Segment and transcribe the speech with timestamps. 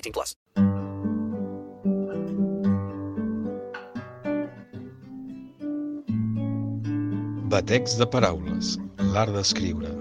[0.00, 0.36] 18 plus.
[7.50, 8.78] Batecs de paraules.
[9.12, 9.99] L'art d'escriure.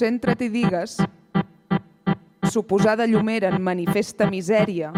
[0.00, 0.94] Concentra't i digues.
[2.48, 4.94] Suposada llumera en manifesta misèria.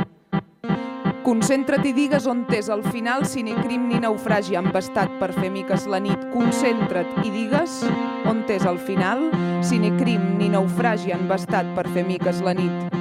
[1.27, 5.33] Concentra't i digues on t'és al final si ni crim ni naufragi han bastat per
[5.35, 6.23] fer miques la nit.
[6.31, 7.81] Concentra't i digues
[8.31, 9.25] on t'és al final
[9.67, 12.95] si ni crim ni naufragi han bastat per fer miques la nit.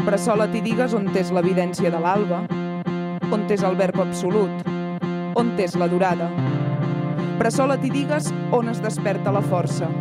[0.00, 2.40] Bressola't i digues on t'és l'evidència de l'alba,
[3.28, 4.64] on t'és el verb absolut,
[5.36, 6.32] on t'és la durada.
[7.36, 9.92] Bressola't i digues on es desperta la força,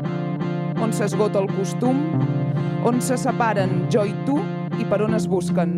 [0.83, 1.99] on s'esgota el costum,
[2.83, 4.35] on se separen jo i tu
[4.75, 5.77] i per on es busquen.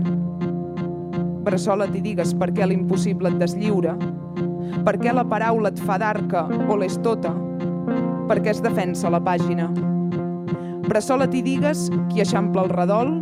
[1.45, 3.93] Bressola't i digues per què l'impossible et deslliura,
[4.87, 7.35] per què la paraula et fa d'arca o l'és tota,
[8.25, 9.67] per què es defensa la pàgina.
[10.87, 13.13] Bressola't i digues qui eixampla el redol,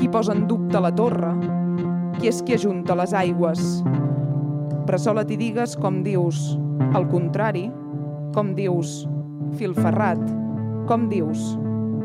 [0.00, 1.34] qui posa en dubte la torre,
[2.16, 3.66] qui és qui ajunta les aigües.
[4.88, 6.56] Bressola't i digues com dius,
[6.96, 7.66] al contrari,
[8.32, 9.02] com dius,
[9.60, 10.24] filferrat,
[10.86, 11.56] com dius,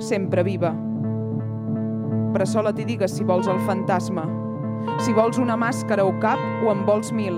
[0.02, 0.74] sempre viva.
[2.34, 4.26] Bressola't i digues si vols el fantasma,
[5.06, 7.38] si vols una màscara o cap o en vols mil.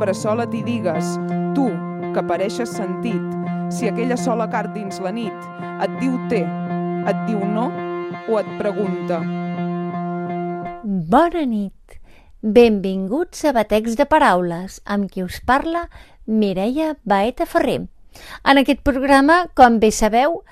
[0.00, 1.14] Bressola't i digues,
[1.54, 1.68] tu,
[2.14, 3.22] que pareixes sentit,
[3.70, 5.50] si aquella sola carn dins la nit
[5.80, 7.68] et diu té, et diu no
[8.28, 9.20] o et pregunta.
[10.82, 11.74] Bona nit.
[12.40, 15.86] Benvinguts a Batecs de Paraules, amb qui us parla
[16.26, 17.82] Mireia Baeta Ferrer.
[18.44, 20.42] En aquest programa, com bé sabeu,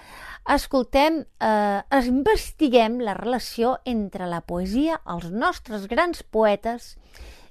[0.49, 6.97] escoltem, eh, investiguem la relació entre la poesia, els nostres grans poetes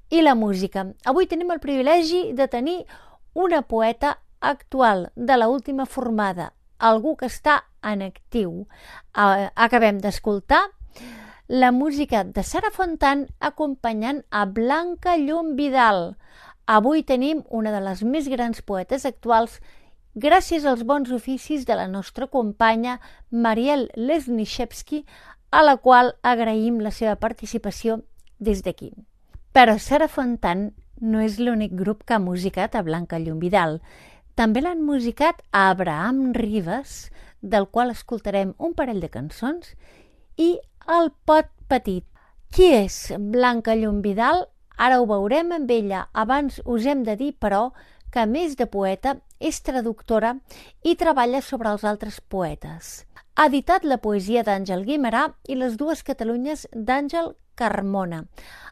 [0.10, 0.88] i la música.
[1.06, 2.86] Avui tenim el privilegi de tenir
[3.34, 8.68] una poeta actual de la última formada, algú que està en actiu.
[9.14, 10.64] Eh, acabem d'escoltar
[11.48, 16.18] la música de Sara Fontan acompanyant a Blanca Llum Vidal.
[16.68, 19.62] Avui tenim una de les més grans poetes actuals
[20.18, 22.98] gràcies als bons oficis de la nostra companya
[23.30, 25.04] Mariel Lesniszewski,
[25.52, 28.02] a la qual agraïm la seva participació
[28.40, 28.92] des d'aquí.
[29.54, 33.80] Però Sara Fontan no és l'únic grup que ha musicat a Blanca Llum Vidal.
[34.36, 37.12] També l'han musicat a Abraham Ribas,
[37.42, 39.76] del qual escoltarem un parell de cançons,
[40.38, 40.58] i
[40.98, 42.06] el Pot Petit.
[42.54, 44.48] Qui és Blanca Llum Vidal?
[44.78, 46.08] Ara ho veurem amb ella.
[46.14, 47.72] Abans us hem de dir, però,
[48.12, 50.36] que a més de poeta és traductora
[50.84, 53.06] i treballa sobre els altres poetes.
[53.36, 58.24] Ha editat la poesia d'Àngel Guimarà i les dues Catalunyes d'Àngel Carmona.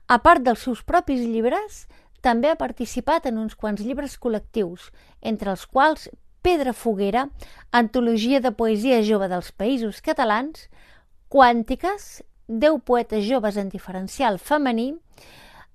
[0.08, 1.86] A part dels seus propis llibres,
[2.22, 4.90] també ha participat en uns quants llibres col·lectius,
[5.22, 6.10] entre els quals
[6.42, 7.28] Pedra Foguera,
[7.72, 10.70] antologia de poesia jove dels països catalans,
[11.30, 14.92] Quàntiques, Deu poetes joves en diferencial femení,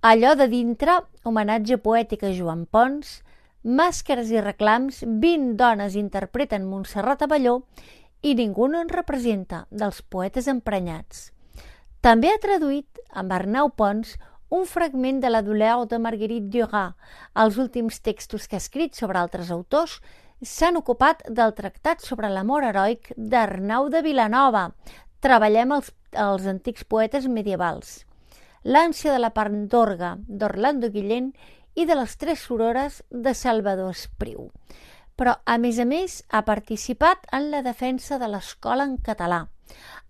[0.01, 0.95] Allò de dintre,
[1.29, 3.19] homenatge poètic a Joan Pons,
[3.61, 7.59] Màscares i reclams, 20 dones interpreten Montserrat Avelló
[8.23, 11.29] i ningú no en representa, dels poetes emprenyats.
[12.01, 14.15] També ha traduït, amb Arnau Pons,
[14.49, 16.97] un fragment de la Douleur de Marguerite Duras.
[17.37, 20.01] Els últims textos que ha escrit sobre altres autors
[20.41, 24.71] s'han ocupat del tractat sobre l'amor heroic d'Arnau de Vilanova.
[25.21, 28.07] treballem els, els antics poetes medievals.
[28.65, 31.35] L'ànsia de la Pandorga d'Orlando Guillén
[31.81, 34.51] i de les Tres Sorores de Salvador Espriu.
[35.17, 39.47] Però, a més a més, ha participat en la defensa de l'escola en català.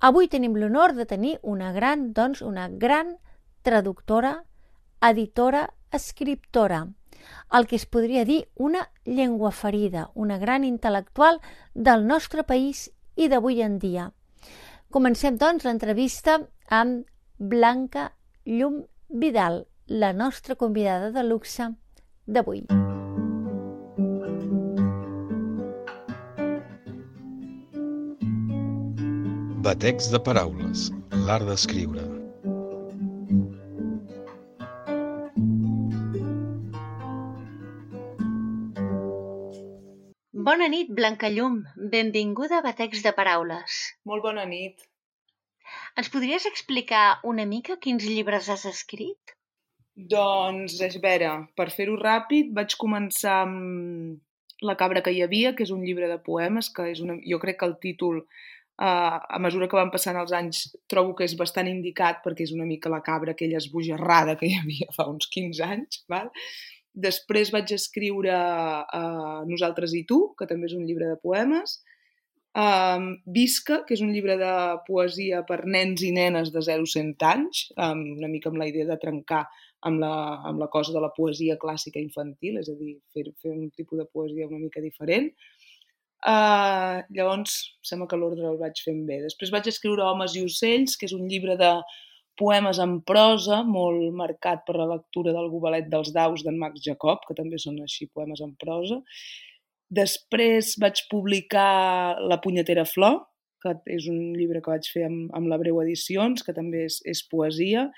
[0.08, 3.12] Avui tenim l'honor de tenir una gran, doncs, una gran
[3.62, 4.32] traductora,
[5.10, 6.88] editora, escriptora,
[7.54, 11.38] el que es podria dir una llengua ferida, una gran intel·lectual
[11.74, 14.10] del nostre país i d'avui en dia.
[14.90, 17.06] Comencem, doncs, l'entrevista amb
[17.38, 18.10] Blanca
[18.44, 21.64] Llum Vidal, la nostra convidada de luxe
[22.24, 22.60] d'avui.
[29.66, 30.84] Batecs de paraules,
[31.26, 32.04] l'art d'escriure.
[40.50, 41.58] Bona nit, Blanca Llum.
[41.96, 43.82] Benvinguda a Batecs de Paraules.
[44.06, 44.86] Molt bona nit.
[45.98, 47.04] Ens podries explicar
[47.34, 49.39] una mica quins llibres has escrit?
[50.08, 54.20] Doncs, a veure, per fer-ho ràpid, vaig començar amb
[54.60, 57.14] La cabra que hi havia, que és un llibre de poemes, que és una...
[57.24, 61.24] jo crec que el títol, eh, a mesura que van passant els anys, trobo que
[61.24, 65.08] és bastant indicat perquè és una mica la cabra aquella esbojarrada que hi havia fa
[65.08, 66.28] uns 15 anys, val?
[66.92, 71.78] Després vaig escriure uh, Nosaltres i tu, que també és un llibre de poemes.
[72.50, 74.52] Um, Visca, que és un llibre de
[74.88, 78.66] poesia per nens i nenes de 0 a 100 anys, um, una mica amb la
[78.66, 79.44] idea de trencar
[79.86, 80.14] amb la,
[80.50, 84.02] amb la cosa de la poesia clàssica infantil, és a dir, fer, fer un tipus
[84.02, 85.30] de poesia una mica diferent.
[86.20, 87.54] Uh, llavors,
[87.86, 89.22] sembla que l'ordre el vaig fent bé.
[89.24, 91.70] Després vaig escriure Homes i ocells, que és un llibre de
[92.40, 97.22] poemes en prosa, molt marcat per la lectura del Gobelet dels Daus d'en Max Jacob,
[97.28, 99.00] que també són així poemes en prosa.
[99.90, 103.24] Després vaig publicar La punyetera flor,
[103.60, 107.00] que és un llibre que vaig fer amb, amb la Breu Edicions, que també és,
[107.10, 107.88] és poesia,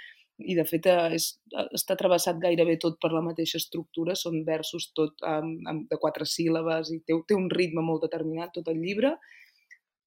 [0.43, 1.29] i de fet és,
[1.77, 5.53] està travessat gairebé tot per la mateixa estructura, són versos tot um,
[5.91, 9.15] de quatre síl·labes i té, té un ritme molt determinat tot el llibre.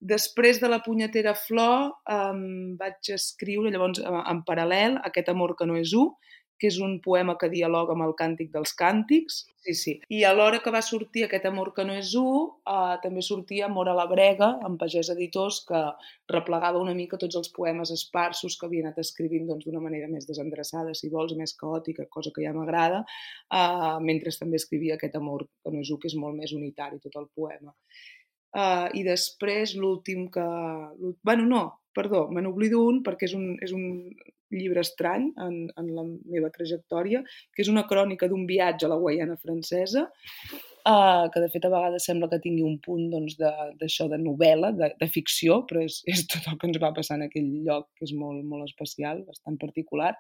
[0.02, 5.78] Després de la punyetera flor um, vaig escriure, llavors, en paral·lel, Aquest amor que no
[5.80, 6.12] és un,
[6.60, 9.42] que és un poema que dialoga amb el càntic dels càntics.
[9.66, 9.94] Sí, sí.
[10.14, 13.66] I a l'hora que va sortir Aquest amor que no és un, uh, també sortia
[13.66, 15.82] Amor a la brega, en Pagès Editors, que
[16.32, 20.12] replegava una mica tots els poemes esparsos que havia anat escrivint doncs, d'una doncs, manera
[20.12, 23.02] més desendreçada, si vols, més caòtica, cosa que ja m'agrada,
[23.50, 27.02] uh, mentre també escrivia Aquest amor que no és un, que és molt més unitari
[27.02, 27.74] tot el poema.
[28.56, 30.46] Uh, I després l'últim que...
[31.28, 31.64] bueno, no,
[31.96, 33.86] perdó, me n'oblido un perquè és un, és un
[34.58, 37.24] llibre estrany en, en la meva trajectòria,
[37.54, 40.08] que és una crònica d'un viatge a la Guaiana francesa,
[40.86, 44.24] uh, que de fet a vegades sembla que tingui un punt doncs, d'això de, de
[44.26, 47.50] novel·la, de, de ficció, però és, és tot el que ens va passar en aquell
[47.66, 50.14] lloc, que és molt, molt especial, bastant particular.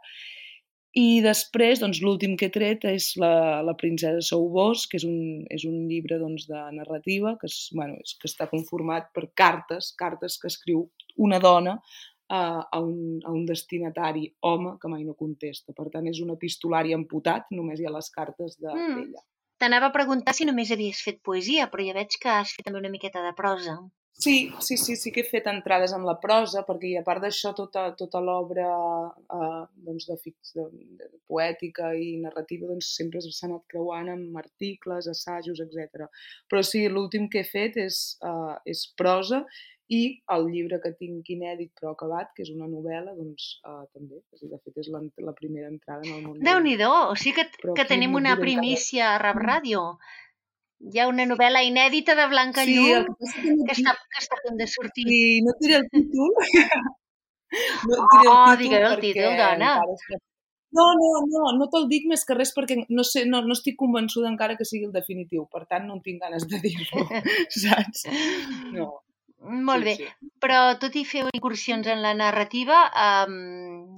[0.95, 5.43] I després, doncs, l'últim que he tret és la, la princesa Soubós, que és un,
[5.51, 9.91] és un llibre doncs, de narrativa que, és, bueno, és, que està conformat per cartes,
[9.99, 10.85] cartes que escriu
[11.19, 11.75] una dona
[12.29, 12.41] a,
[12.71, 15.75] a, un, a un destinatari home que mai no contesta.
[15.77, 18.75] Per tant, és un epistolari amputat, només hi ha les cartes d'ella.
[18.75, 19.25] De, mm.
[19.61, 22.81] T'anava a preguntar si només havies fet poesia, però ja veig que has fet també
[22.81, 23.77] una miqueta de prosa.
[24.17, 27.51] Sí, sí, sí, sí que he fet entrades en la prosa, perquè a part d'això
[27.57, 28.69] tota, tota l'obra
[29.11, 30.63] eh, doncs de, fix, de,
[31.01, 36.07] de, poètica i narrativa doncs sempre s'ha anat creuant amb articles, assajos, etc.
[36.47, 39.43] Però sí, l'últim que he fet és, uh, és prosa
[39.91, 40.01] i
[40.33, 44.23] el llibre que tinc inèdit però acabat, que és una novel·la, doncs uh, també.
[44.33, 46.39] És dir, de fet, és la, la primera entrada en el món.
[46.45, 46.91] Déu-n'hi-do!
[47.11, 49.89] O sigui que, però que tenim una primícia a Rap Ràdio.
[50.93, 54.21] Hi ha una novel·la inèdita de Blanca sí, Llum que, que, no que, està, que
[54.21, 55.07] està a punt de sortir.
[55.09, 56.35] Sí, no et diré el títol.
[57.89, 59.73] no et diré el oh, digueu el títol, dona.
[60.75, 63.77] No, no, no, no te'l dic més que res perquè no, sé, no, no estic
[63.79, 67.05] convençuda encara que sigui el definitiu, per tant no en tinc ganes de dir-lo,
[67.63, 68.05] saps?
[68.75, 68.89] No.
[69.45, 70.29] Molt sí, bé, sí.
[70.41, 72.81] però tot i fer incursions en la narrativa,
[73.29, 73.95] um,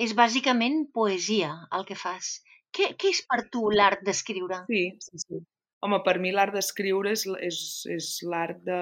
[0.00, 2.40] és bàsicament poesia el que fas.
[2.74, 4.64] Què, què és per tu l'art d'escriure?
[4.70, 5.42] Sí, sí, sí.
[5.80, 8.80] Home, per mi l'art d'escriure és, és, és l'art de,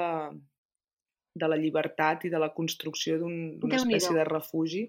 [1.39, 4.89] de la llibertat i de la construcció d'una un, espècie de refugi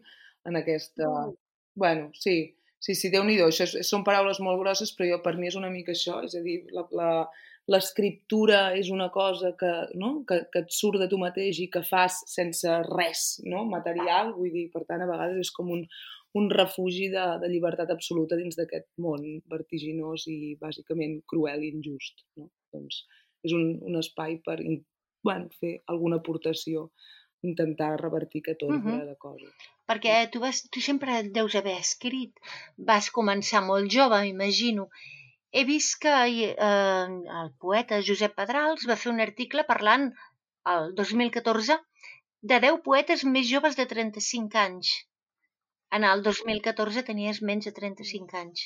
[0.49, 1.09] en aquesta...
[1.09, 1.37] Mm.
[1.79, 3.51] Bueno, sí, sí, sí, Déu-n'hi-do.
[3.51, 6.17] Això és, són paraules molt grosses, però jo, per mi és una mica això.
[6.25, 7.11] És a dir, la, la,
[7.69, 10.23] l'escriptura és una cosa que, no?
[10.27, 13.65] que, que et surt de tu mateix i que fas sense res no?
[13.69, 15.85] material, vull dir, per tant, a vegades és com un,
[16.37, 22.25] un refugi de, de llibertat absoluta dins d'aquest món vertiginós i bàsicament cruel i injust.
[22.37, 22.49] No?
[22.73, 23.03] Doncs
[23.47, 24.59] és un, un espai per
[25.23, 26.89] bueno, fer alguna aportació
[27.41, 29.05] intentar revertir aquest ordre Mhm.
[29.07, 29.53] de coses.
[29.87, 32.33] Perquè tu, vas, tu sempre deus haver escrit.
[32.77, 34.89] Vas començar molt jove, m'imagino.
[35.51, 36.55] He vist que eh,
[37.41, 40.11] el poeta Josep Pedrals va fer un article parlant,
[40.69, 41.79] el 2014,
[42.41, 44.91] de 10 poetes més joves de 35 anys.
[45.97, 48.65] En el 2014 tenies menys de 35 anys.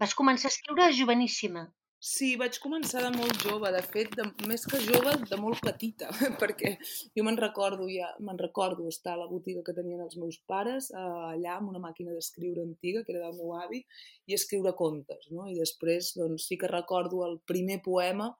[0.00, 1.62] Vas començar a escriure joveníssima.
[2.08, 6.08] Sí, vaig començar de molt jove, de fet, de, més que jove, de molt petita,
[6.42, 6.74] perquè
[7.16, 10.90] jo me'n recordo ja, me'n recordo estar a la botiga que tenien els meus pares,
[10.92, 13.82] eh, allà amb una màquina d'escriure antiga, que era del meu avi,
[14.28, 15.48] i escriure contes, no?
[15.48, 18.30] I després, doncs, sí que recordo el primer poema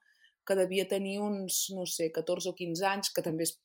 [0.49, 3.59] que devia tenir uns, no sé, 14 o 15 anys, que també és,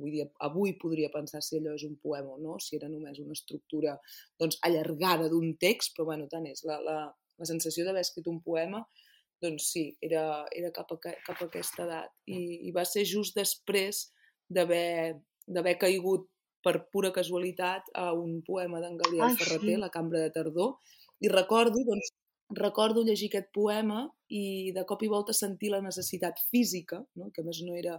[0.00, 3.20] vull dir, avui podria pensar si allò és un poema o no, si era només
[3.22, 3.94] una estructura,
[4.40, 8.42] doncs, allargada d'un text, però, bueno, tant és, la, la, la sensació d'haver escrit un
[8.44, 8.84] poema
[9.40, 12.12] doncs sí, era, era cap, a, cap a aquesta edat.
[12.28, 14.04] I, I va ser just després
[14.50, 16.26] d'haver caigut
[16.64, 19.44] per pura casualitat a un poema d'en Gabriel Ai, sí.
[19.44, 20.74] Ferreter, La cambra de tardor,
[21.24, 22.12] i recordo, doncs,
[22.56, 27.30] recordo llegir aquest poema i de cop i volta sentir la necessitat física, no?
[27.32, 27.96] que a més no era,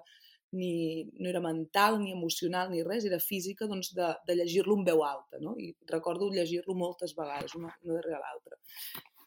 [0.51, 4.86] ni, no era mental, ni emocional, ni res, era física, doncs, de, de llegir-lo en
[4.88, 5.39] veu alta.
[5.43, 5.55] No?
[5.58, 8.60] I recordo llegir-lo moltes vegades, una, una darrere l'altra.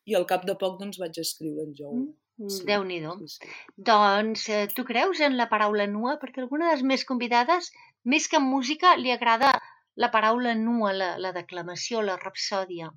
[0.04, 2.02] I al cap de poc doncs, vaig escriure en Jou.
[2.50, 2.64] Sí.
[2.68, 3.14] Déu-n'hi-do.
[3.22, 3.52] Sí, sí.
[3.90, 6.18] Doncs eh, tu creus en la paraula nua?
[6.20, 7.70] Perquè alguna de les més convidades,
[8.04, 9.54] més que en música, li agrada
[9.96, 12.90] la paraula nua, la, la declamació, la rapsòdia.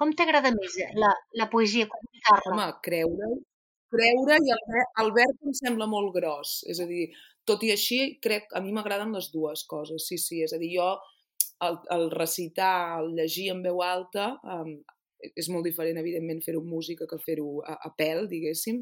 [0.00, 2.52] Com t'agrada més eh, la, la poesia, comunicar-la?
[2.52, 3.30] Home, creure,
[3.92, 4.62] creure i el,
[5.02, 6.60] el verb em sembla molt gros.
[6.70, 7.08] És a dir,
[7.48, 10.06] tot i així, crec, a mi m'agraden les dues coses.
[10.08, 10.88] Sí, sí, és a dir, jo
[11.66, 14.74] el, el recitar, el llegir en veu alta, um,
[15.20, 18.80] és molt diferent, evidentment, fer-ho música que fer-ho a, a pèl, diguéssim,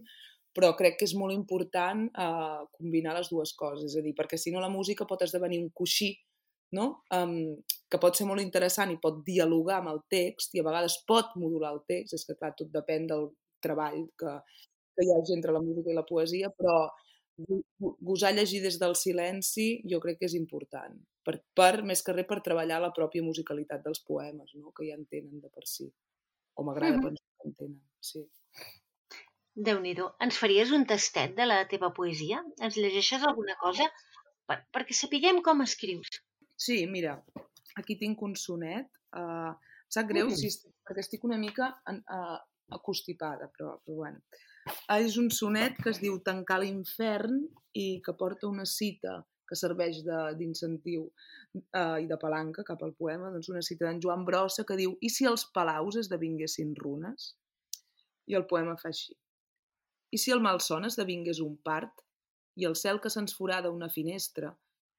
[0.55, 4.39] però crec que és molt important uh, combinar les dues coses, és a dir, perquè
[4.39, 6.13] si no la música pot esdevenir un coixí,
[6.75, 6.89] no?
[7.15, 11.01] Um, que pot ser molt interessant i pot dialogar amb el text i a vegades
[11.09, 13.31] pot modular el text, és que clar, tot depèn del
[13.65, 14.35] treball que,
[14.99, 16.75] que hi hagi entre la música i la poesia, però
[17.39, 22.03] go- go- gosar llegir des del silenci jo crec que és important, per, per més
[22.03, 24.73] que res per treballar la pròpia musicalitat dels poemes, no?
[24.75, 25.87] que ja en tenen de per si.
[26.59, 27.05] O m'agrada Mhm.
[27.07, 28.25] pensar que en tenen, sí.
[29.59, 30.05] Déu-n'hi-do.
[30.23, 32.43] Ens faries un tastet de la teva poesia?
[32.63, 33.87] Ens llegeixes alguna cosa?
[34.47, 36.09] Per, perquè sapiguem com escrius.
[36.57, 37.17] Sí, mira,
[37.77, 38.87] aquí tinc un sonet.
[39.15, 40.37] Uh, em sap greu, Mm.
[40.37, 42.39] si estic, perquè estic una mica en, uh,
[42.71, 44.21] acostipada, però, però bueno.
[44.21, 44.48] Uh,
[44.97, 47.43] és un sonet que es diu Tancar l'infern
[47.79, 50.03] i que porta una cita que serveix
[50.39, 54.77] d'incentiu uh, i de palanca cap al poema, doncs una cita d'en Joan Brossa que
[54.77, 57.33] diu «I si els palaus esdevinguessin runes?»
[58.29, 59.17] I el poema fa així.
[60.13, 62.05] I si el malson esdevingués un part,
[62.61, 64.53] i el cel que se'ns forada una finestra,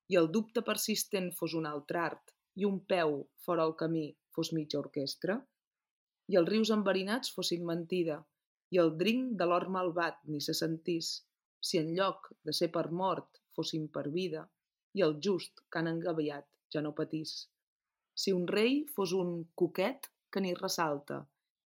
[0.09, 4.49] i el dubte persistent fos un altre art, i un peu fora el camí fos
[4.57, 5.38] mitja orquestra,
[6.29, 8.19] i els rius enverinats fossin mentida,
[8.75, 11.09] i el drinc de l'or malvat ni se sentís,
[11.67, 14.45] si en lloc de ser per mort fossin per vida,
[14.97, 17.33] i el just que han engaviat ja no patís.
[18.21, 21.19] Si un rei fos un coquet que ni ressalta,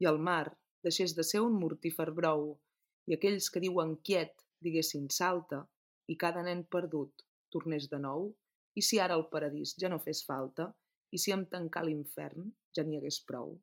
[0.02, 0.46] i el mar
[0.86, 2.52] deixés de ser un mortífer brou,
[3.08, 5.62] i aquells que diuen quiet diguessin salta,
[6.08, 7.24] i cada nen perdut
[7.54, 8.30] tornés de nou,
[8.78, 10.68] i si ara el paradís ja no fes falta,
[11.14, 13.56] i si em tancar l'infern ja n'hi hagués prou.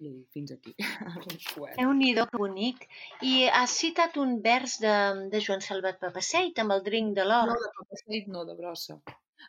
[0.00, 0.72] I fins aquí.
[1.54, 1.74] poema.
[1.76, 2.86] Déu-n'hi-do, que bonic.
[3.26, 4.94] I has citat un vers de,
[5.32, 7.50] de Joan Salvat Papaseit amb el drink de l'or.
[7.52, 8.96] No, de Papaseit, no, de brossa.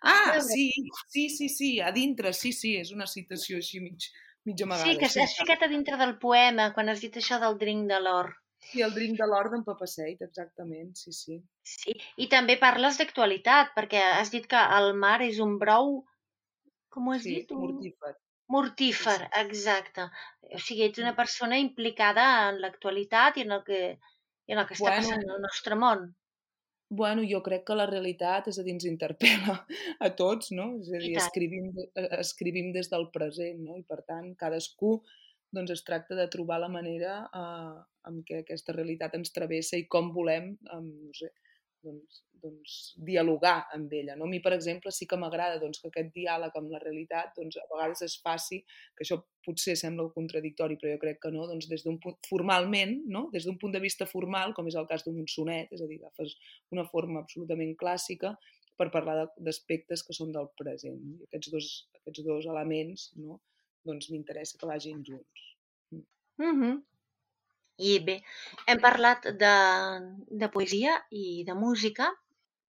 [0.02, 0.44] Ah, veure.
[0.48, 0.68] sí,
[1.08, 4.08] sí, sí, sí, a dintre, sí, sí, és una citació així mig,
[4.48, 4.92] mig amagada.
[4.92, 8.00] Sí, que has ficat a dintre del poema quan has dit això del drink de
[8.04, 8.32] l'or.
[8.62, 11.40] Sí, el drink de l'or d'en Papaseit, exactament, sí, sí.
[11.66, 16.02] Sí, i també parles d'actualitat, perquè has dit que el mar és un brou...
[16.92, 17.52] Com ho has Sí, dit?
[17.56, 17.64] Un...
[17.64, 18.14] mortífer.
[18.52, 20.08] Mortífer, exacte.
[20.52, 23.82] O sigui, ets una persona implicada en l'actualitat i en el que,
[24.48, 25.06] i en el que està Bueno.
[25.06, 26.10] passant al nostre món.
[26.92, 29.56] Bueno, jo crec que la realitat, és a dir, ens interpel·la
[30.08, 30.74] a tots, no?
[30.82, 33.78] És a dir, escrivim, eh, escrivim des del present, no?
[33.80, 34.98] I per tant, cadascú
[35.56, 37.80] doncs es tracta de trobar la manera eh,
[38.10, 41.32] amb què aquesta realitat ens travessa i com volem, eh, no sé,
[41.88, 42.78] doncs, doncs
[43.10, 44.16] dialogar amb ella.
[44.20, 44.28] No?
[44.28, 47.58] A mi, per exemple, sí que m'agrada doncs, que aquest diàleg amb la realitat doncs,
[47.62, 48.62] a vegades es faci,
[48.98, 53.28] que això potser sembla contradictori, però jo crec que no, doncs des d'un formalment, no?
[53.34, 56.02] des d'un punt de vista formal, com és el cas d'un sonet, és a dir,
[56.02, 56.38] agafes
[56.76, 58.36] una forma absolutament clàssica
[58.78, 61.02] per parlar d'aspectes que són del present.
[61.22, 61.72] I aquests dos,
[62.02, 63.42] aquests dos elements no?
[63.88, 65.50] doncs m'interessa que vagin junts.
[66.42, 66.80] Mm -hmm.
[67.82, 68.18] I bé,
[68.70, 69.54] hem parlat de,
[70.42, 72.12] de poesia i de música.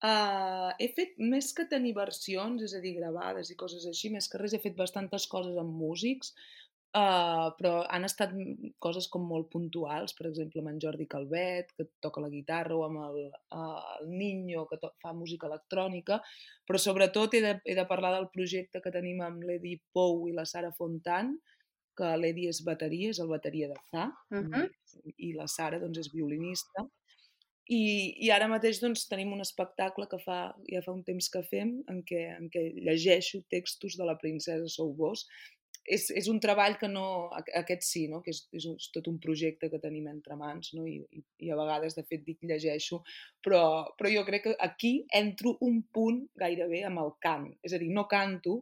[0.02, 4.26] Uh, he fet, més que tenir versions, és a dir, gravades i coses així, més
[4.26, 6.32] que res he fet bastantes coses amb músics,
[6.98, 8.32] uh, però han estat
[8.82, 12.82] coses com molt puntuals, per exemple, amb en Jordi Calvet, que toca la guitarra, o
[12.88, 16.18] amb el, uh, el Niño, que fa música electrònica,
[16.66, 20.34] però sobretot he de, he de parlar del projecte que tenim amb l'Edi Pou i
[20.34, 21.36] la Sara Fontan,
[21.94, 24.66] que l'Edi és bateria, és el bateria de Fa, uh -huh.
[25.14, 26.88] i la Sara doncs, és violinista,
[27.72, 27.80] i,
[28.26, 31.74] i ara mateix doncs, tenim un espectacle que fa, ja fa un temps que fem
[31.92, 35.26] en què, en què llegeixo textos de la princesa Soubós.
[35.82, 37.04] És, és un treball que no...
[37.58, 38.20] Aquest sí, no?
[38.22, 40.84] que és, és, un, és tot un projecte que tenim entre mans no?
[40.86, 43.00] I, i, i a vegades, de fet, dic llegeixo,
[43.42, 43.64] però,
[43.98, 47.50] però jo crec que aquí entro un punt gairebé amb el cant.
[47.66, 48.60] És a dir, no canto,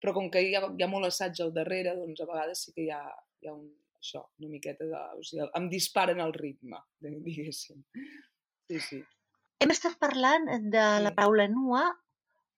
[0.00, 2.76] però com que hi ha, hi ha molt assaig al darrere, doncs a vegades sí
[2.76, 3.02] que hi ha,
[3.42, 3.66] hi ha un,
[4.00, 5.04] això, una miqueta de...
[5.18, 7.82] O sigui, em disparen el ritme, diguéssim.
[8.70, 8.98] Sí, sí.
[9.64, 11.80] Hem estat parlant de la paraula nua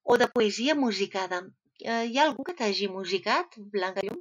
[0.04, 1.38] o de poesia musicada.
[1.81, 4.19] Eh, hi ha algú que t'hagi musicat, Blanca Llum?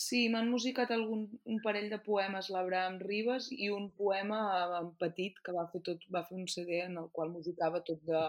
[0.00, 1.22] Sí, m'han musicat algun,
[1.52, 4.40] un parell de poemes l'Abraham Ribes i un poema
[4.80, 8.02] en petit que va fer, tot, va fer un CD en el qual musicava tot
[8.10, 8.26] de,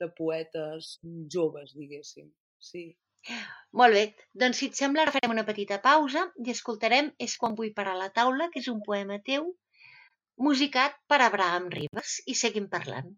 [0.00, 0.96] de poetes
[1.36, 2.32] joves, diguéssim.
[2.72, 2.88] Sí.
[3.82, 4.08] Molt bé,
[4.46, 7.98] doncs si et sembla ara farem una petita pausa i escoltarem És quan vull parar
[8.00, 9.52] la taula, que és un poema teu
[10.46, 13.10] musicat per Abraham Ribes, i seguim parlant.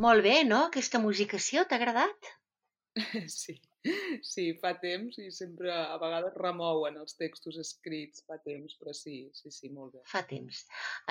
[0.00, 0.66] Molt bé, no?
[0.68, 2.30] Aquesta musicació t'ha agradat?
[3.40, 3.60] Sí.
[4.20, 9.22] Sí, fa temps i sempre a vegades remouen els textos escrits, fa temps, però sí,
[9.32, 10.02] sí, sí, molt bé.
[10.10, 10.58] Fa temps.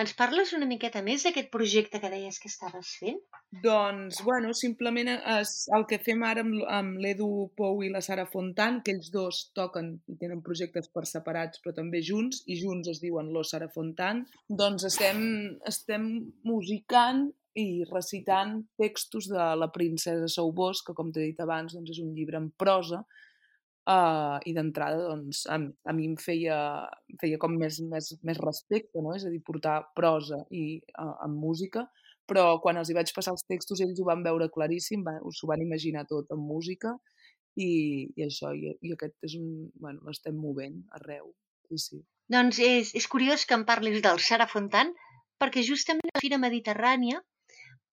[0.03, 3.17] Ens parles una miqueta més d'aquest projecte que deies que estaves fent?
[3.63, 8.27] Doncs, bueno, simplement és el que fem ara amb, amb l'Edu Pou i la Sara
[8.29, 12.93] Fontan, que ells dos toquen i tenen projectes per separats, però també junts, i junts
[12.93, 14.27] es diuen Lo Sara Fontan,
[14.61, 15.25] doncs estem,
[15.73, 16.09] estem
[16.45, 22.03] musicant i recitant textos de La princesa Saubós, que com t'he dit abans doncs és
[22.03, 23.01] un llibre en prosa,
[23.89, 26.59] uh, i d'entrada doncs, a, a mi em feia,
[27.09, 29.15] em feia com més, més, més respecte, no?
[29.17, 31.87] és a dir, portar prosa i uh, amb música,
[32.29, 35.49] però quan els hi vaig passar els textos ells ho van veure claríssim, van, s'ho
[35.49, 36.93] van imaginar tot amb música
[37.57, 37.71] i,
[38.15, 39.49] i això, i, i aquest és un...
[39.81, 41.31] bueno, l'estem movent arreu,
[41.69, 42.01] sí, sí.
[42.29, 44.93] Doncs és, és curiós que em parlis del Sara Fontan,
[45.41, 47.23] perquè justament a la Fira Mediterrània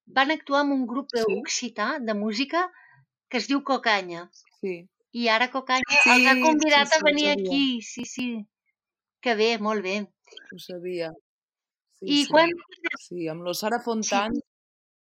[0.06, 1.24] van actuar amb un grup Sí.
[1.40, 2.70] occità de música
[3.28, 4.30] que es diu Cocanya.
[4.60, 7.82] Sí, I ara Cocanya Sí, els ha sí, convidat sí, a venir aquí.
[7.82, 8.28] Sí, sí.
[9.20, 10.06] Que bé, molt bé.
[10.52, 11.12] ho sabia.
[11.98, 12.30] Sí, I sí.
[12.30, 12.50] quan...
[13.00, 14.34] Sí, amb lo Sara Fontan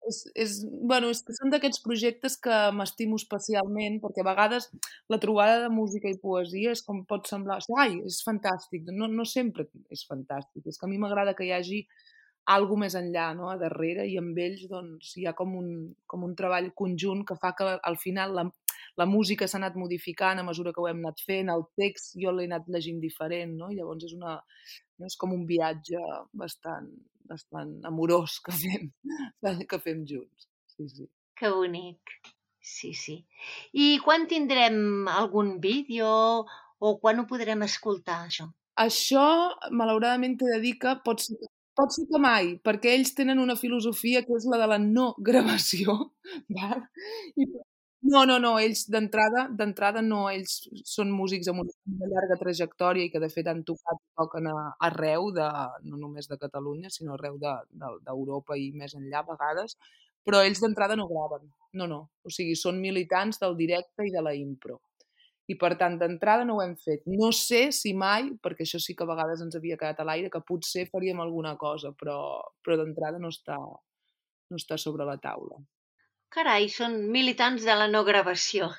[0.08, 4.68] és, és, bueno, és que són d'aquests projectes que m'estimo especialment perquè a vegades
[5.12, 9.24] la trobada de música i poesia és com pot semblar, ai, és fantàstic, no, no
[9.24, 11.80] sempre és fantàstic, és que a mi m'agrada que hi hagi
[12.52, 15.70] algo més enllà, no?, a darrere, i amb ells doncs, hi ha com un,
[16.10, 18.44] com un treball conjunt que fa que al final la,
[19.00, 22.34] la música s'ha anat modificant a mesura que ho hem anat fent, el text jo
[22.34, 23.70] l'he anat llegint diferent, no?
[23.72, 24.36] I llavors és, una,
[24.98, 25.08] no?
[25.08, 26.00] és com un viatge
[26.44, 26.90] bastant,
[27.30, 28.90] bastant amorós que fem,
[29.70, 30.50] que fem junts.
[30.74, 31.08] Sí, sí.
[31.38, 32.18] Que bonic.
[32.64, 33.18] Sí, sí.
[33.76, 36.10] I quan tindrem algun vídeo
[36.84, 38.48] o quan ho podrem escoltar, això?
[38.80, 39.24] Això,
[39.70, 41.53] malauradament, t'he de dir que pot ser, pot
[41.94, 45.96] ser que mai, perquè ells tenen una filosofia que és la de la no gravació.
[46.56, 46.84] Val?
[47.40, 47.46] I,
[48.12, 53.08] no, no, no, ells d'entrada d'entrada no, ells són músics amb una, una llarga trajectòria
[53.08, 54.56] i que de fet han tocat i toquen a,
[54.88, 55.48] arreu, de,
[55.88, 59.78] no només de Catalunya, sinó arreu d'Europa de, de, i més enllà a vegades,
[60.24, 61.48] però ells d'entrada no graven,
[61.80, 64.82] no, no, o sigui, són militants del directe i de la impro
[65.50, 67.04] i per tant d'entrada no ho hem fet.
[67.20, 70.32] No sé si mai, perquè això sí que a vegades ens havia quedat a l'aire,
[70.32, 72.18] que potser faríem alguna cosa, però,
[72.64, 75.60] però d'entrada no, està, no està sobre la taula.
[76.34, 78.72] Carai, són militants de la no gravació.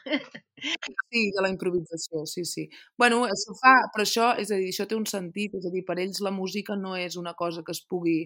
[0.56, 2.66] Sí, de la improvisació, sí, sí.
[3.00, 5.86] bueno, això fa, però això, és a dir, això té un sentit, és a dir,
[5.88, 8.18] per ells la música no és una cosa que es pugui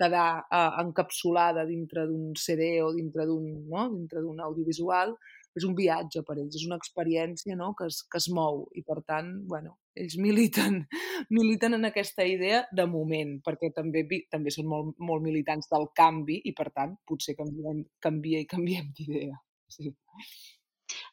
[0.00, 3.88] quedar uh, encapsulada dintre d'un CD o dintre d'un no?
[3.92, 5.16] dintre d'un audiovisual,
[5.58, 7.72] és un viatge per ells, és una experiència no?
[7.78, 10.84] que, es, que es mou i per tant, bueno, ells militen,
[11.36, 16.40] militen en aquesta idea de moment, perquè també també són molt, molt militants del canvi
[16.46, 19.36] i per tant potser canviem, canvia i canviem d'idea.
[19.70, 19.92] Sí.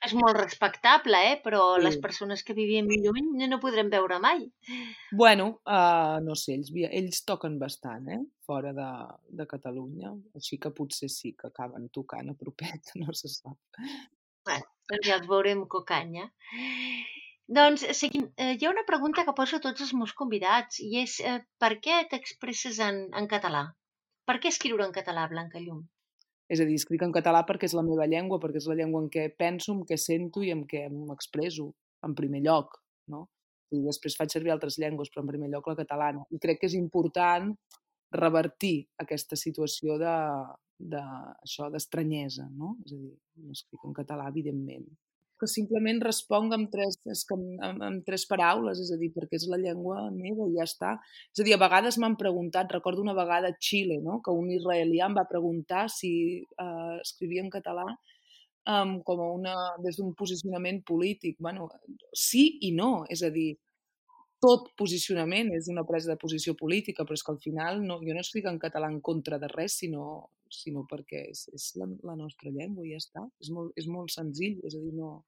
[0.05, 1.35] És molt respectable, eh?
[1.43, 1.83] però Sí.
[1.85, 4.45] les persones que vivim lluny no, no podrem veure mai.
[5.11, 8.21] Bueno, uh, no sé, ells, ells toquen bastant, eh?
[8.45, 8.89] Fora de,
[9.39, 13.57] de Catalunya, així que potser sí que acaben tocant a propet, no se sap.
[14.47, 16.29] Bueno, doncs ja els veurem cocanya.
[17.57, 18.27] Doncs seguim.
[18.35, 21.37] Eh, hi ha una pregunta que poso a tots els meus convidats i és eh,
[21.63, 23.63] per què t'expresses en, en català?
[24.27, 25.85] Per què escriure en català, Blanca Llum?
[26.51, 29.03] És a dir, escric en català perquè és la meva llengua, perquè és la llengua
[29.03, 31.69] en què penso, en què sento i en què m'expreso,
[32.07, 32.77] en primer lloc,
[33.11, 33.25] no?
[33.75, 36.23] I després faig servir altres llengües, però en primer lloc la catalana.
[36.31, 37.51] I crec que és important
[38.15, 40.15] revertir aquesta situació de,
[40.79, 42.75] de això d'estranyesa, no?
[42.85, 43.13] És a dir,
[43.43, 44.87] no escric en català, evidentment.
[45.37, 49.11] Que simplement responc amb tres, és que amb, amb, amb tres paraules, és a dir,
[49.13, 50.95] perquè és la llengua meva i ja està.
[51.33, 54.19] És a dir, a vegades m'han preguntat, recordo una vegada a Xile, no?
[54.25, 56.11] que un israelià em va preguntar si
[56.41, 57.85] eh, escrivia en català
[58.67, 61.37] um, com a una, des d'un posicionament polític.
[61.39, 61.69] Bueno,
[62.13, 63.51] sí i no, és a dir,
[64.43, 68.13] tot posicionament és una presa de posició política, però és que al final no, jo
[68.13, 70.07] no escric en català en contra de res, sinó,
[70.53, 73.25] sinó perquè és, és la, la nostra llengua i ja està.
[73.41, 75.23] És molt, és molt senzill, és a dir, no,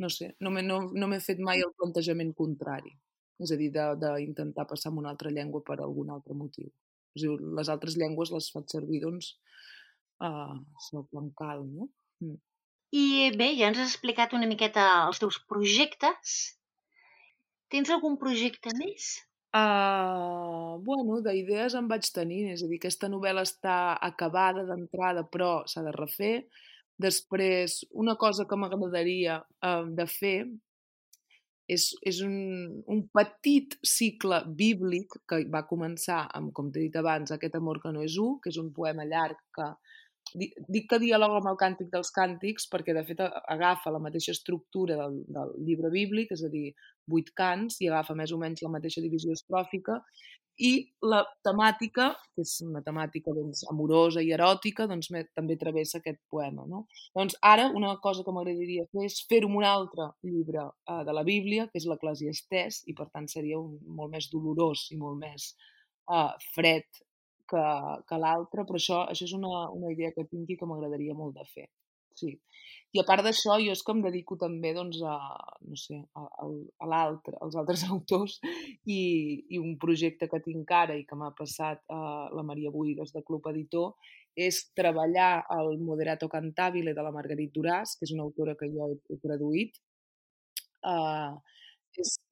[0.00, 2.94] no sé, no m'he no, no fet mai el plantejament contrari.
[3.40, 6.68] És a dir, d'intentar passar a una altra llengua per algun altre motiu.
[7.16, 9.32] És dir, les altres llengües les faig servir, doncs,
[10.22, 11.88] uh, això quan cal, no?
[12.22, 12.38] Mm.
[13.00, 16.38] I bé, ja ens has explicat una miqueta els teus projectes.
[17.70, 19.12] Tens algun projecte més?
[19.50, 25.52] Uh, bueno, d'idees en vaig tenir, és a dir, aquesta novel·la està acabada d'entrada, però
[25.70, 26.34] s'ha de refer.
[27.00, 30.36] Després, una cosa que m'agradaria uh, de fer
[31.70, 32.34] és, és un,
[32.90, 37.94] un petit cicle bíblic que va començar amb, com t'he dit abans, Aquest amor que
[37.94, 39.70] no és un, que és un poema llarg que
[40.36, 43.22] dic que dialoga amb el càntic dels càntics perquè, de fet,
[43.54, 46.70] agafa la mateixa estructura del, del llibre bíblic, és a dir,
[47.10, 50.00] vuit cants, i agafa més o menys la mateixa divisió estròfica,
[50.60, 50.70] i
[51.08, 56.66] la temàtica, que és una temàtica doncs, amorosa i eròtica, doncs, també travessa aquest poema.
[56.68, 56.84] No?
[57.16, 61.24] Doncs ara una cosa que m'agradaria fer és fer-ho un altre llibre uh, de la
[61.24, 65.54] Bíblia, que és l'Eclesiastès, i per tant seria un, molt més dolorós i molt més
[66.12, 66.84] uh, fred
[67.50, 67.66] que,
[68.08, 71.36] que l'altre, però això, això és una, una idea que tinc i que m'agradaria molt
[71.38, 71.68] de fer.
[72.20, 72.34] Sí.
[72.90, 75.14] I a part d'això, jo és que em dedico també doncs, a,
[75.70, 76.46] no sé, a, a,
[76.82, 79.00] a l'altre, als altres autors i,
[79.54, 82.00] i un projecte que tinc ara i que m'ha passat a
[82.34, 83.94] la Maria Buigas de Club Editor
[84.48, 88.90] és treballar el Moderato Cantabile de la Marguerite Duràs, que és una autora que jo
[88.90, 89.78] he, he traduït.
[90.90, 91.38] És,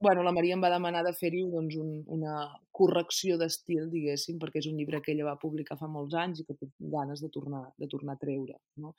[0.01, 2.35] bueno, la Maria em va demanar de fer-hi doncs, un, una
[2.79, 6.47] correcció d'estil, diguéssim, perquè és un llibre que ella va publicar fa molts anys i
[6.47, 8.59] que té ganes de tornar, de tornar a treure.
[8.85, 8.95] No?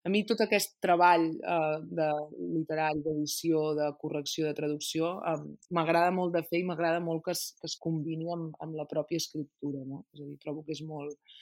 [0.00, 2.08] A mi tot aquest treball eh, de
[2.54, 5.36] literari, d'edició, de correcció, de traducció, eh,
[5.76, 8.88] m'agrada molt de fer i m'agrada molt que es, que es combini amb, amb la
[8.88, 9.84] pròpia escriptura.
[9.84, 10.06] No?
[10.14, 11.36] És a dir, trobo que és molt,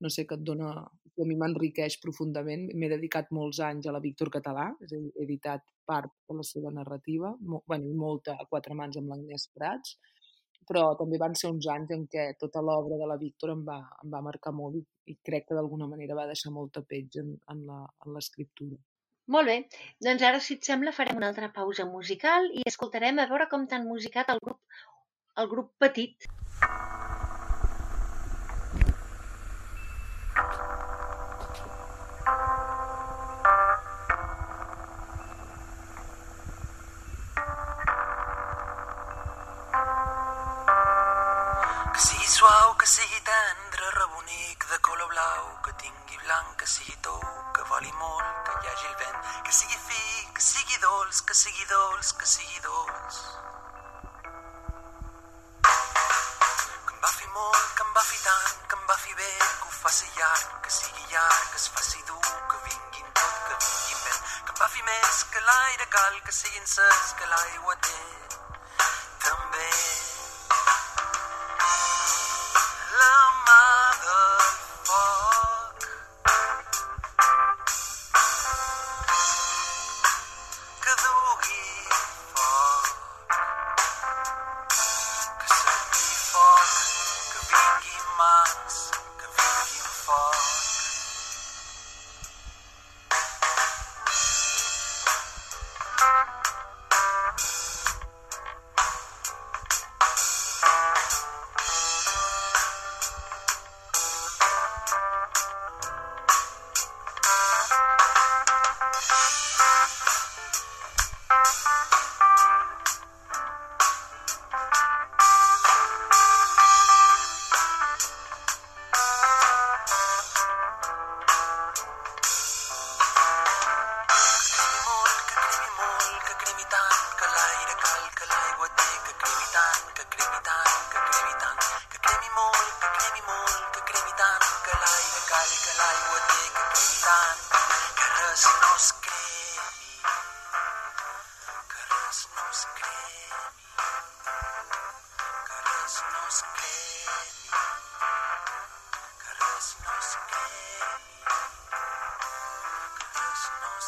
[0.00, 2.68] no sé, que et dona, a mi m'enriqueix profundament.
[2.74, 6.36] M'he dedicat molts anys a la Víctor Català, és a dir, he editat part de
[6.38, 9.96] la seva narrativa, mo, bueno, molta a quatre mans amb l'Agnès Prats,
[10.68, 13.78] però també van ser uns anys en què tota l'obra de la Víctor em va,
[14.04, 17.32] em va marcar molt i, i crec que d'alguna manera va deixar molta peix en,
[17.54, 17.64] en
[18.14, 18.76] l'escriptura.
[19.34, 19.56] Molt bé,
[20.04, 23.66] doncs ara, si et sembla, farem una altra pausa musical i escoltarem a veure com
[23.68, 24.60] t'han musicat el grup,
[25.42, 26.28] el grup petit.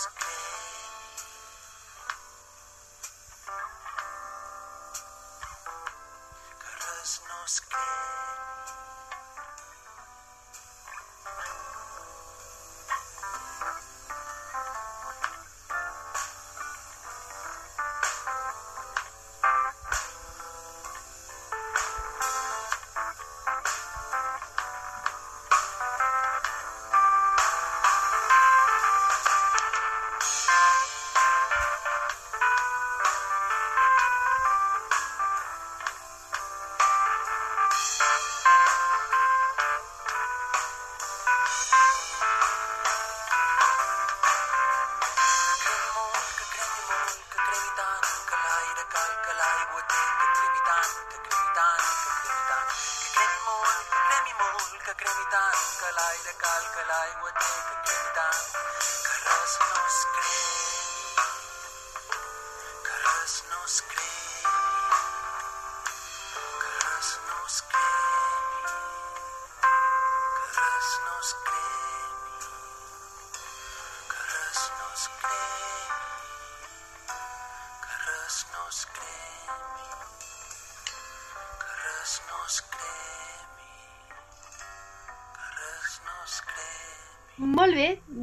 [0.01, 0.09] Res
[7.29, 7.41] no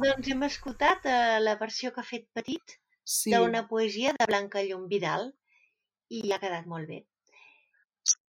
[0.02, 4.60] doncs hem escoltat eh, la versió que ha fet Petit Sí, d'una poesia de Blanca
[4.64, 5.30] Llum Vidal
[6.12, 6.98] i ha quedat molt bé.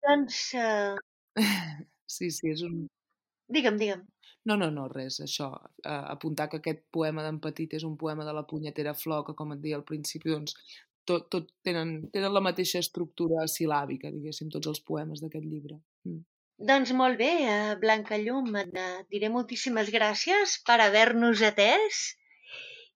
[0.05, 0.93] Doncs, eh,
[2.17, 2.83] sí, sí, és un...
[3.49, 4.05] digue'm, digue'm.
[4.47, 5.49] No, no, no, res, això.
[5.81, 9.35] Eh, apuntar que aquest poema d'en Petit és un poema de la punyetera flor, que
[9.39, 10.55] com et deia al principi, doncs,
[11.09, 15.81] tot, tot tenen, tenen la mateixa estructura sil·làbica, diguéssim, tots els poemes d'aquest llibre.
[16.07, 16.21] Mm.
[16.57, 21.99] Doncs molt bé, eh, Blanca Llum, et eh, diré moltíssimes gràcies per haver-nos atès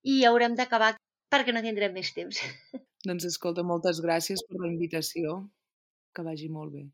[0.02, 0.96] i haurem d'acabar
[1.30, 2.42] perquè no tindrem més temps.
[3.08, 5.44] Doncs escolta, moltes gràcies per la invitació.
[6.12, 6.88] Que vagi molt bé.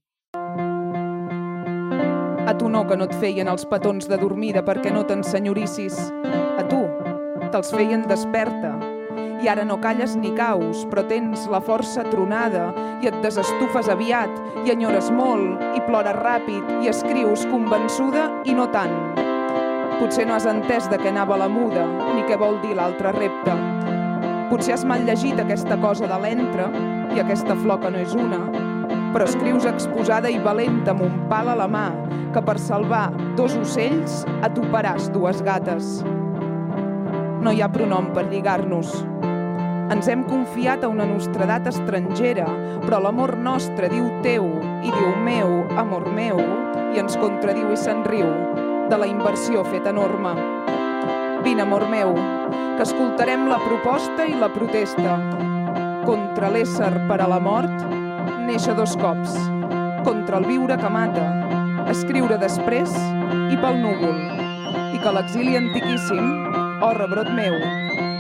[2.48, 5.98] A tu no, que no et feien els petons de dormida perquè no t'ensenyorissis.
[6.28, 6.84] A tu,
[7.48, 8.97] te'ls feien desperta.
[9.38, 12.72] I ara no calles ni caus, però tens la força tronada
[13.04, 14.32] i et desestufes aviat
[14.66, 18.96] i enyores molt i plores ràpid i escrius convençuda i no tant.
[19.98, 23.54] Potser no has entès de què anava la muda ni què vol dir l'altre repte.
[24.50, 26.70] Potser has mal llegit aquesta cosa de l'entre
[27.16, 28.40] i aquesta flor que no és una,
[29.14, 31.88] però escrius exposada i valenta amb un pal a la mà
[32.34, 36.02] que per salvar dos ocells atoparàs dues gates.
[37.42, 38.98] No hi ha pronom per lligar-nos.
[39.88, 42.46] Ens hem confiat a una nostredat estrangera,
[42.84, 44.50] però l'amor nostre diu teu
[44.84, 46.42] i diu meu, amor meu,
[46.92, 48.28] i ens contradiu i se'n riu
[48.92, 50.34] de la inversió feta enorme.
[51.46, 52.12] Vine, amor meu,
[52.76, 55.16] que escoltarem la proposta i la protesta.
[56.04, 57.86] Contra l'ésser per a la mort,
[58.44, 59.38] néixer dos cops.
[60.04, 61.30] Contra el viure que mata,
[61.88, 62.92] escriure després
[63.48, 64.20] i pel núvol.
[64.92, 66.28] I que l'exili antiquíssim,
[66.84, 67.56] o rebrot meu,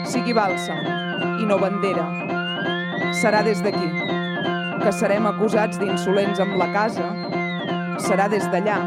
[0.07, 1.06] sigui bàlsam
[1.41, 2.05] i no bandera.
[3.17, 3.89] Serà des d'aquí,
[4.83, 7.09] que serem acusats d'insolents amb la casa.
[8.07, 8.77] Serà des d'allà,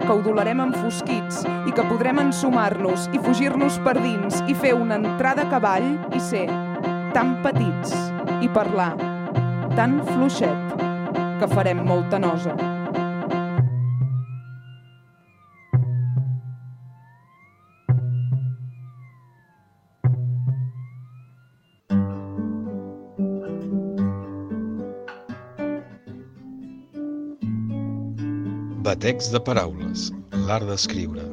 [0.00, 4.98] que ho dolarem enfosquits i que podrem ensumar-nos i fugir-nos per dins i fer una
[5.00, 6.46] entrada a cavall i ser
[7.14, 7.94] tan petits
[8.40, 8.92] i parlar
[9.76, 10.74] tan fluixet
[11.40, 12.69] que farem molta nosa.
[29.00, 30.00] Batecs de paraules,
[30.46, 31.29] l'art d'escriure.